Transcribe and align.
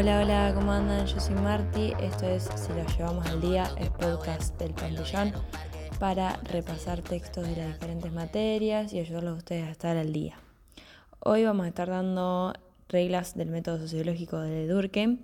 Hola, 0.00 0.20
hola, 0.20 0.52
¿cómo 0.54 0.72
andan? 0.72 1.06
Yo 1.06 1.20
soy 1.20 1.34
Marti, 1.34 1.92
esto 2.00 2.24
es 2.24 2.48
Si 2.56 2.72
lo 2.72 2.86
llevamos 2.86 3.26
al 3.26 3.38
día, 3.38 3.70
el 3.76 3.90
podcast 3.90 4.58
del 4.58 4.72
pantillón 4.72 5.34
para 5.98 6.38
repasar 6.38 7.02
textos 7.02 7.46
de 7.46 7.54
las 7.54 7.74
diferentes 7.74 8.10
materias 8.10 8.94
y 8.94 8.98
ayudarlos 8.98 9.34
a 9.34 9.36
ustedes 9.36 9.68
a 9.68 9.70
estar 9.70 9.98
al 9.98 10.10
día. 10.10 10.38
Hoy 11.18 11.44
vamos 11.44 11.66
a 11.66 11.68
estar 11.68 11.90
dando 11.90 12.54
reglas 12.88 13.34
del 13.36 13.50
método 13.50 13.76
sociológico 13.76 14.38
de 14.38 14.66
Durkheim, 14.66 15.18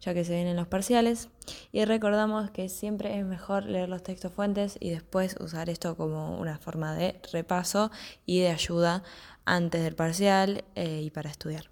ya 0.00 0.14
que 0.14 0.24
se 0.24 0.34
vienen 0.34 0.56
los 0.56 0.66
parciales, 0.66 1.28
y 1.70 1.84
recordamos 1.84 2.50
que 2.50 2.70
siempre 2.70 3.18
es 3.18 3.26
mejor 3.26 3.66
leer 3.66 3.90
los 3.90 4.02
textos 4.02 4.32
fuentes 4.32 4.78
y 4.80 4.88
después 4.88 5.36
usar 5.40 5.68
esto 5.68 5.94
como 5.94 6.38
una 6.38 6.56
forma 6.56 6.94
de 6.94 7.20
repaso 7.34 7.90
y 8.24 8.40
de 8.40 8.48
ayuda 8.48 9.02
antes 9.44 9.82
del 9.82 9.94
parcial 9.94 10.64
eh, 10.74 11.02
y 11.02 11.10
para 11.10 11.28
estudiar. 11.28 11.71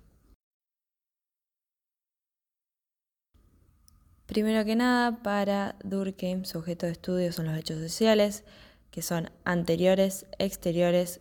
Primero 4.31 4.65
que 4.65 4.77
nada, 4.77 5.25
para 5.25 5.75
Durkheim 5.83 6.45
su 6.45 6.59
objeto 6.59 6.87
de 6.87 6.93
estudio 6.93 7.33
son 7.33 7.47
los 7.47 7.59
hechos 7.59 7.81
sociales, 7.81 8.45
que 8.93 9.03
son 9.03 9.29
anteriores, 9.43 10.25
exteriores, 10.39 11.19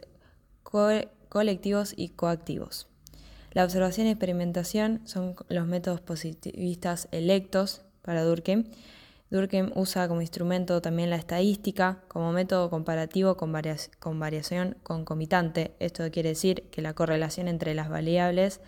colectivos 0.61 1.95
y 1.97 2.09
coactivos. 2.09 2.87
La 3.51 3.63
observación 3.63 4.05
y 4.05 4.11
experimentación 4.11 5.01
son 5.05 5.35
los 5.47 5.65
métodos 5.65 6.01
positivistas 6.01 7.07
electos 7.11 7.81
para 8.03 8.23
Durkheim. 8.23 8.65
Durkheim 9.31 9.71
usa 9.73 10.07
como 10.07 10.21
instrumento 10.21 10.79
también 10.79 11.09
la 11.09 11.15
estadística 11.15 12.03
como 12.09 12.31
método 12.31 12.69
comparativo 12.69 13.37
con, 13.37 13.51
con 13.97 14.19
variación 14.19 14.77
concomitante. 14.83 15.73
Esto 15.79 16.03
quiere 16.11 16.29
decir 16.29 16.69
que 16.69 16.83
la 16.83 16.93
correlación 16.93 17.47
entre 17.47 17.73
las 17.73 17.89
variables 17.89 18.61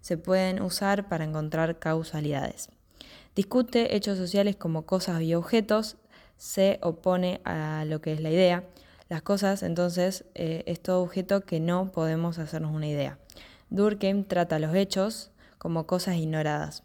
se 0.00 0.18
pueden 0.18 0.62
usar 0.62 1.08
para 1.08 1.22
encontrar 1.22 1.78
causalidades. 1.78 2.70
Discute 3.34 3.96
hechos 3.96 4.18
sociales 4.18 4.56
como 4.56 4.86
cosas 4.86 5.22
y 5.22 5.34
objetos, 5.34 5.96
se 6.36 6.78
opone 6.82 7.40
a 7.44 7.84
lo 7.86 8.00
que 8.00 8.12
es 8.12 8.20
la 8.20 8.30
idea. 8.30 8.64
Las 9.08 9.22
cosas, 9.22 9.62
entonces, 9.62 10.24
eh, 10.34 10.62
es 10.66 10.80
todo 10.80 11.02
objeto 11.02 11.42
que 11.42 11.60
no 11.60 11.92
podemos 11.92 12.38
hacernos 12.38 12.74
una 12.74 12.88
idea. 12.88 13.18
Durkheim 13.70 14.24
trata 14.24 14.58
los 14.58 14.74
hechos 14.74 15.30
como 15.58 15.86
cosas 15.86 16.16
ignoradas. 16.16 16.84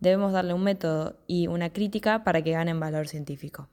Debemos 0.00 0.32
darle 0.32 0.54
un 0.54 0.62
método 0.62 1.16
y 1.26 1.48
una 1.48 1.72
crítica 1.72 2.22
para 2.24 2.42
que 2.42 2.52
ganen 2.52 2.78
valor 2.78 3.08
científico. 3.08 3.68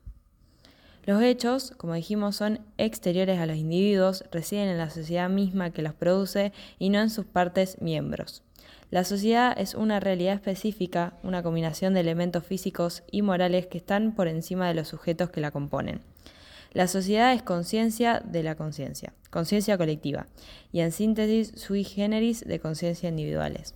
Los 1.06 1.22
hechos, 1.22 1.74
como 1.78 1.94
dijimos, 1.94 2.36
son 2.36 2.62
exteriores 2.78 3.40
a 3.40 3.46
los 3.46 3.58
individuos, 3.58 4.24
residen 4.32 4.70
en 4.70 4.80
la 4.80 4.90
sociedad 4.90 5.30
misma 5.30 5.70
que 5.70 5.84
los 5.84 5.94
produce 5.94 6.52
y 6.80 6.90
no 6.90 7.00
en 7.00 7.12
sus 7.12 7.26
partes 7.26 7.80
miembros. 7.80 8.42
La 8.92 9.04
sociedad 9.04 9.58
es 9.58 9.74
una 9.74 10.00
realidad 10.00 10.36
específica, 10.36 11.18
una 11.24 11.42
combinación 11.42 11.94
de 11.94 12.02
elementos 12.02 12.46
físicos 12.46 13.04
y 13.12 13.24
morales 13.24 13.66
que 13.68 13.80
están 13.80 14.14
por 14.14 14.28
encima 14.28 14.68
de 14.68 14.76
los 14.76 14.88
sujetos 14.88 15.32
que 15.32 15.42
la 15.42 15.52
componen. 15.52 16.02
La 16.72 16.88
sociedad 16.88 17.34
es 17.34 17.42
conciencia 17.42 18.22
de 18.24 18.44
la 18.44 18.56
conciencia, 18.56 19.14
conciencia 19.32 19.78
colectiva, 19.78 20.28
y 20.72 20.82
en 20.82 20.92
síntesis 20.92 21.54
sui 21.56 21.84
generis 21.84 22.46
de 22.46 22.60
conciencia 22.60 23.10
individuales. 23.10 23.74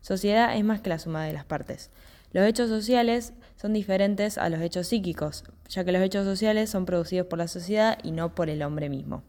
Sociedad 0.00 0.56
es 0.56 0.64
más 0.64 0.80
que 0.80 0.88
la 0.88 0.98
suma 0.98 1.24
de 1.24 1.34
las 1.34 1.44
partes. 1.44 1.90
Los 2.32 2.44
hechos 2.46 2.68
sociales 2.68 3.34
son 3.60 3.74
diferentes 3.74 4.38
a 4.38 4.48
los 4.48 4.60
hechos 4.60 4.88
psíquicos, 4.88 5.44
ya 5.68 5.84
que 5.84 5.92
los 5.92 6.02
hechos 6.02 6.24
sociales 6.24 6.70
son 6.70 6.86
producidos 6.86 7.26
por 7.28 7.38
la 7.38 7.48
sociedad 7.48 7.98
y 8.02 8.10
no 8.10 8.34
por 8.34 8.48
el 8.48 8.62
hombre 8.62 8.88
mismo. 8.88 9.22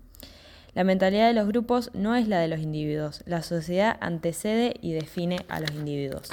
La 0.76 0.84
mentalidad 0.84 1.28
de 1.28 1.34
los 1.34 1.48
grupos 1.48 1.92
no 1.94 2.16
es 2.16 2.28
la 2.28 2.40
de 2.40 2.48
los 2.48 2.60
individuos. 2.60 3.24
La 3.28 3.44
sociedad 3.44 3.96
antecede 4.02 4.74
y 4.82 4.94
define 4.94 5.46
a 5.48 5.60
los 5.60 5.72
individuos. 5.72 6.30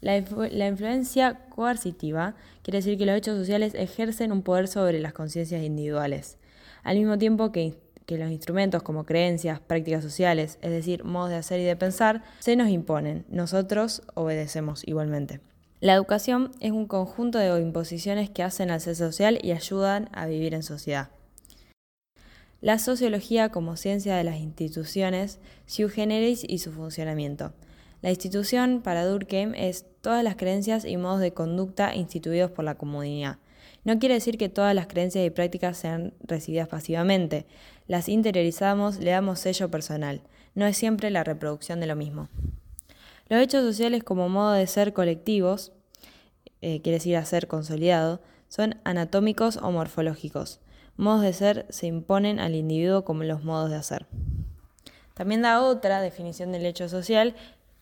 La, 0.00 0.16
influencia 0.16 1.38
coercitiva 1.48 2.34
quiere 2.62 2.78
decir 2.78 2.98
que 2.98 3.06
los 3.06 3.16
hechos 3.16 3.38
sociales 3.38 3.74
ejercen 3.74 4.32
un 4.32 4.42
poder 4.42 4.66
sobre 4.66 4.98
las 4.98 5.12
conciencias 5.12 5.62
individuales, 5.62 6.38
al 6.82 6.96
mismo 6.96 7.18
tiempo 7.18 7.52
que, 7.52 7.78
que 8.06 8.18
los 8.18 8.30
instrumentos 8.30 8.82
como 8.82 9.04
creencias, 9.04 9.60
prácticas 9.60 10.02
sociales, 10.02 10.58
es 10.60 10.70
decir, 10.70 11.04
modos 11.04 11.30
de 11.30 11.36
hacer 11.36 11.60
y 11.60 11.64
de 11.64 11.76
pensar, 11.76 12.24
se 12.40 12.56
nos 12.56 12.68
imponen. 12.68 13.24
Nosotros 13.28 14.02
obedecemos 14.14 14.86
igualmente. 14.86 15.40
La 15.80 15.94
educación 15.94 16.52
es 16.60 16.72
un 16.72 16.86
conjunto 16.86 17.38
de 17.38 17.60
imposiciones 17.60 18.28
que 18.30 18.42
hacen 18.42 18.70
al 18.70 18.80
ser 18.80 18.96
social 18.96 19.38
y 19.42 19.52
ayudan 19.52 20.08
a 20.12 20.26
vivir 20.26 20.54
en 20.54 20.64
sociedad. 20.64 21.10
La 22.62 22.78
sociología 22.78 23.48
como 23.48 23.76
ciencia 23.76 24.14
de 24.14 24.22
las 24.22 24.36
instituciones, 24.36 25.40
su 25.66 25.88
generis 25.88 26.44
y 26.48 26.58
su 26.58 26.70
funcionamiento. 26.70 27.52
La 28.02 28.10
institución 28.10 28.82
para 28.82 29.04
Durkheim 29.04 29.52
es 29.56 29.84
todas 30.00 30.22
las 30.22 30.36
creencias 30.36 30.84
y 30.84 30.96
modos 30.96 31.18
de 31.18 31.34
conducta 31.34 31.92
instituidos 31.96 32.52
por 32.52 32.64
la 32.64 32.76
comunidad. 32.76 33.38
No 33.82 33.98
quiere 33.98 34.14
decir 34.14 34.38
que 34.38 34.48
todas 34.48 34.76
las 34.76 34.86
creencias 34.86 35.26
y 35.26 35.30
prácticas 35.30 35.76
sean 35.76 36.14
recibidas 36.22 36.68
pasivamente. 36.68 37.46
Las 37.88 38.08
interiorizamos, 38.08 39.00
le 39.00 39.10
damos 39.10 39.40
sello 39.40 39.68
personal. 39.68 40.22
No 40.54 40.64
es 40.64 40.76
siempre 40.76 41.10
la 41.10 41.24
reproducción 41.24 41.80
de 41.80 41.88
lo 41.88 41.96
mismo. 41.96 42.28
Los 43.28 43.40
hechos 43.42 43.64
sociales 43.64 44.04
como 44.04 44.28
modo 44.28 44.52
de 44.52 44.68
ser 44.68 44.92
colectivos, 44.92 45.72
eh, 46.60 46.80
quiere 46.80 46.98
decir 46.98 47.16
a 47.16 47.24
ser 47.24 47.48
consolidado, 47.48 48.22
son 48.46 48.80
anatómicos 48.84 49.56
o 49.56 49.72
morfológicos 49.72 50.60
modos 50.96 51.22
de 51.22 51.32
ser 51.32 51.66
se 51.70 51.86
imponen 51.86 52.40
al 52.40 52.54
individuo 52.54 53.04
como 53.04 53.24
los 53.24 53.44
modos 53.44 53.70
de 53.70 53.76
hacer. 53.76 54.06
También 55.14 55.42
da 55.42 55.62
otra 55.62 56.00
definición 56.00 56.52
del 56.52 56.66
hecho 56.66 56.88
social 56.88 57.34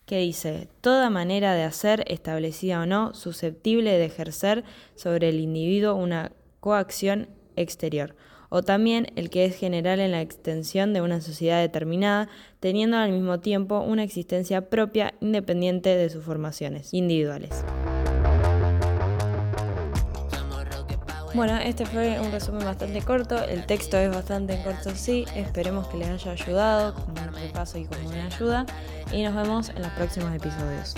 que 0.05 0.19
dice, 0.19 0.67
toda 0.81 1.09
manera 1.09 1.53
de 1.53 1.63
hacer, 1.63 2.03
establecida 2.07 2.81
o 2.81 2.85
no, 2.85 3.13
susceptible 3.13 3.97
de 3.97 4.05
ejercer 4.05 4.63
sobre 4.95 5.29
el 5.29 5.39
individuo 5.39 5.95
una 5.95 6.33
coacción 6.59 7.29
exterior, 7.55 8.15
o 8.49 8.61
también 8.61 9.07
el 9.15 9.29
que 9.29 9.45
es 9.45 9.55
general 9.55 10.01
en 10.01 10.11
la 10.11 10.21
extensión 10.21 10.93
de 10.93 11.01
una 11.01 11.21
sociedad 11.21 11.61
determinada, 11.61 12.27
teniendo 12.59 12.97
al 12.97 13.11
mismo 13.11 13.39
tiempo 13.39 13.79
una 13.79 14.03
existencia 14.03 14.69
propia 14.69 15.13
independiente 15.21 15.95
de 15.95 16.09
sus 16.09 16.25
formaciones 16.25 16.93
individuales. 16.93 17.63
Bueno, 21.33 21.57
este 21.57 21.85
fue 21.85 22.19
un 22.19 22.31
resumen 22.31 22.65
bastante 22.65 23.01
corto, 23.01 23.41
el 23.41 23.65
texto 23.65 23.97
es 23.97 24.13
bastante 24.13 24.61
corto, 24.63 24.91
sí, 24.93 25.25
esperemos 25.33 25.87
que 25.87 25.97
les 25.97 26.09
haya 26.09 26.31
ayudado 26.31 26.93
como 26.93 27.21
un 27.21 27.33
repaso 27.33 27.77
y 27.77 27.85
como 27.85 28.09
una 28.09 28.25
ayuda. 28.25 28.65
Y 29.13 29.23
nos 29.23 29.35
vemos 29.35 29.69
en 29.69 29.81
los 29.81 29.91
próximos 29.91 30.33
episodios. 30.35 30.95